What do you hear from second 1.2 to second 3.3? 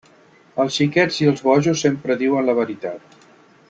i els bojos sempre diuen la veritat.